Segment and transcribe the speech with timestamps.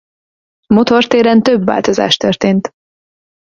[0.67, 2.69] Motortéren több változás történt.